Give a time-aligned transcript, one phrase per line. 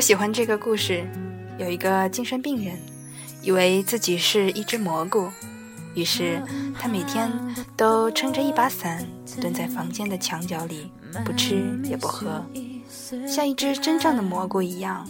[0.00, 1.06] 我喜欢这个故事。
[1.58, 2.74] 有一个精神病人，
[3.42, 5.30] 以为自己是一只蘑菇，
[5.94, 6.42] 于是
[6.80, 7.30] 他每天
[7.76, 9.06] 都撑着一把伞，
[9.42, 10.90] 蹲在房间的墙角里，
[11.22, 12.42] 不吃也不喝，
[13.28, 15.06] 像一只真正的蘑菇一样。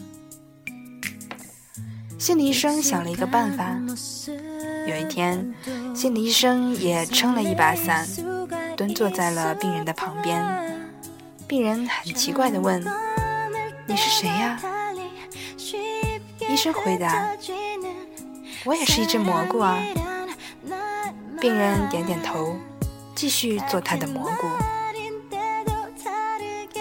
[2.19, 3.81] 心理医生想了一个办法。
[4.89, 5.55] 有一天，
[5.95, 8.09] 心理医生也撑了一把伞，
[8.77, 10.45] 蹲坐在了病人的旁边。
[11.47, 12.85] 病人很奇怪地问
[13.87, 14.61] ：“你是谁呀？”
[16.51, 17.31] 医生回答
[18.67, 19.79] ：“我也是一只蘑菇啊。”
[21.41, 22.57] 病人点点头，
[23.15, 24.49] 继续做他的蘑菇。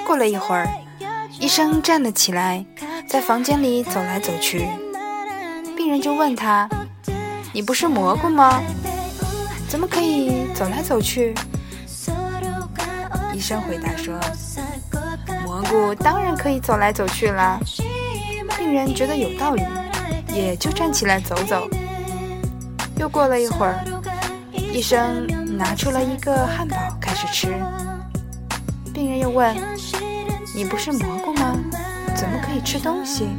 [0.06, 0.68] 过了一会儿，
[1.40, 2.66] 医生站了起来，
[3.08, 4.68] 在房间里走来走去。
[5.78, 6.68] 病人就问他
[7.54, 8.62] ：“你不是蘑菇吗？
[9.70, 11.34] 怎么可以走来走去？”
[13.34, 14.20] 医生回答说
[15.46, 17.60] ：“蘑菇当然可以走来走去啦。”
[18.70, 19.64] 病人觉得有道理，
[20.32, 21.68] 也就站起来走走。
[22.98, 23.84] 又过了一会儿，
[24.54, 25.26] 医生
[25.58, 27.48] 拿出了一个汉堡开始吃。
[28.94, 29.58] 病人又问
[30.56, 31.58] ：“你不是蘑菇吗？
[32.16, 33.30] 怎么可以吃东西？”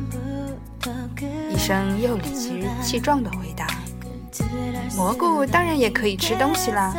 [1.49, 3.69] 医生又理直气壮地回答
[4.99, 6.93] ：“蘑菇当然也可以吃东西啦。”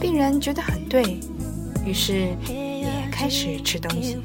[0.00, 1.18] 病人觉得很对，
[1.84, 4.16] 于是也开始吃东西。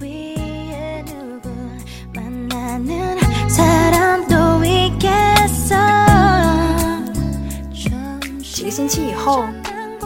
[8.80, 9.44] 星期以后，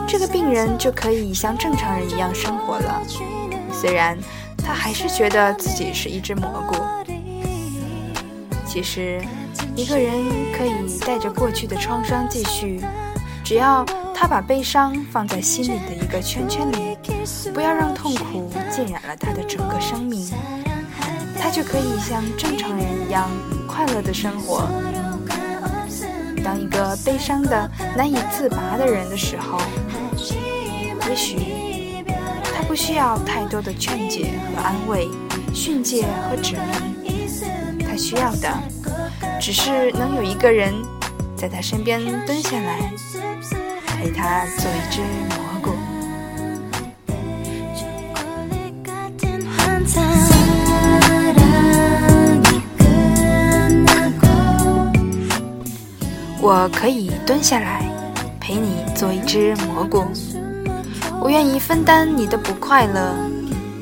[0.07, 3.03] 这个病人就可以像正常人一样生活了。
[3.71, 4.17] 虽然
[4.57, 6.75] 他还是觉得自己是一只蘑菇。
[8.65, 9.23] 其实，
[9.75, 10.11] 一个人
[10.57, 10.73] 可以
[11.05, 12.81] 带着过去的创伤继续，
[13.43, 16.97] 只要他把悲伤放在心里的一个圈圈里，
[17.53, 20.33] 不要让痛苦浸染了他的整个生命，
[21.39, 23.29] 他就可以像正常人一样
[23.67, 24.67] 快乐的生活。
[26.43, 29.59] 当一个悲伤的难以自拔的人的时候，
[31.09, 32.03] 也许
[32.43, 35.07] 他不需要太多的劝解和安慰、
[35.53, 37.85] 训诫和指令。
[37.85, 38.49] 他需要的，
[39.39, 40.73] 只是能有一个人
[41.35, 42.91] 在他身边蹲下来，
[43.85, 45.71] 陪他做一只蘑菇。
[56.55, 57.83] 我可以蹲下来，
[58.39, 60.05] 陪你做一只蘑菇。
[61.19, 63.15] 我愿意分担你的不快乐，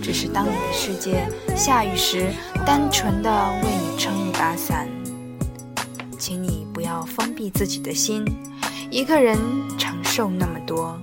[0.02, 2.32] 只是当你的世界下雨时。
[2.66, 3.30] 单纯的
[3.64, 4.88] 为你撑一把伞，
[6.18, 8.24] 请你不要封闭自己的心，
[8.90, 9.38] 一个人
[9.78, 10.98] 承受那么多。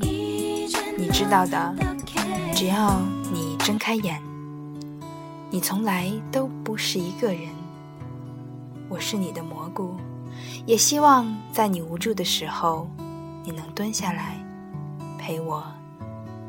[0.00, 1.74] 你知道的，
[2.54, 3.00] 只要
[3.32, 4.22] 你睁开眼，
[5.50, 7.48] 你从来都不是一个人。
[8.88, 9.96] 我是你的蘑菇，
[10.66, 12.88] 也希望在你无助的时候，
[13.44, 14.38] 你能蹲下来，
[15.18, 15.64] 陪我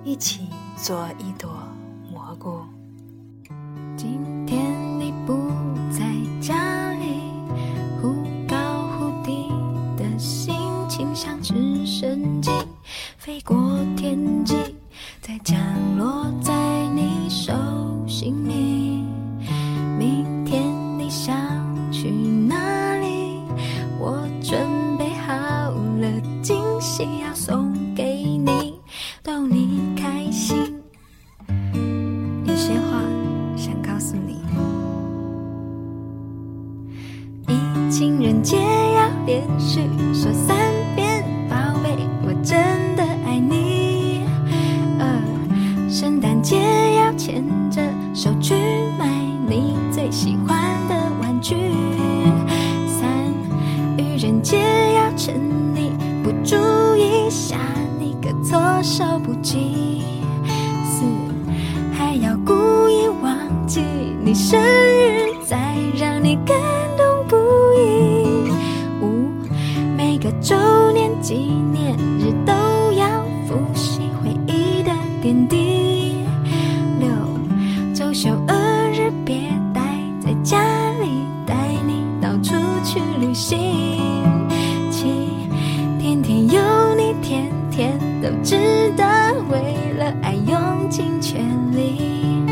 [0.04, 1.50] 一起做一朵
[26.96, 28.80] 惊喜要送给你，
[29.22, 30.56] 逗你开心。
[32.46, 33.02] 有些话
[33.58, 33.74] 想。
[33.82, 34.40] 告诉你，
[37.48, 39.82] 一情人节要连续
[40.14, 42.58] 说三遍“宝贝，我真
[42.96, 44.22] 的爱你”。
[44.98, 46.56] 二，圣诞节
[46.96, 47.82] 要牵着
[48.14, 48.54] 手去
[48.98, 49.08] 买
[49.50, 50.55] 你最喜欢
[58.96, 60.02] 手不及。
[60.86, 61.04] 四，
[61.92, 62.54] 还要故
[62.88, 63.36] 意忘
[63.68, 63.82] 记。
[64.24, 66.56] 你生日，再让你感
[66.98, 67.36] 动不
[67.78, 68.50] 已。
[69.02, 69.28] 五，
[69.98, 70.56] 每个周
[70.94, 71.34] 年纪
[71.74, 72.54] 念日都
[72.94, 73.06] 要
[73.46, 76.24] 复习回忆的点滴。
[76.98, 77.10] 六，
[77.94, 79.82] 周休二日别待
[80.22, 80.58] 在家
[81.02, 81.10] 里，
[81.46, 81.54] 带
[81.86, 82.56] 你到处
[82.86, 84.05] 去旅行。
[90.06, 91.42] 的爱用尽全
[91.72, 92.44] 力。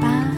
[0.00, 0.28] 把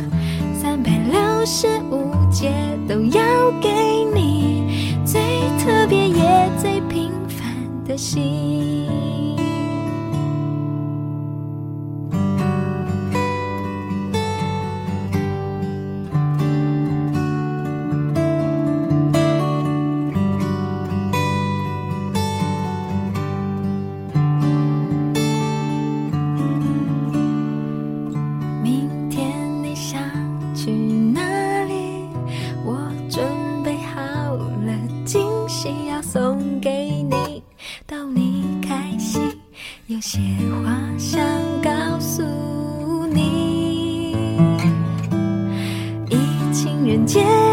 [0.54, 2.52] 三百六十五节
[2.88, 3.68] 都要给
[4.14, 5.20] 你最
[5.58, 7.44] 特别也最平凡
[7.84, 9.19] 的心。
[36.12, 37.40] 送给你，
[37.86, 39.22] 逗你开心，
[39.86, 40.18] 有些
[40.64, 41.20] 话想
[41.62, 41.70] 告
[42.00, 42.24] 诉
[43.06, 44.16] 你。
[46.08, 47.49] 一情人节。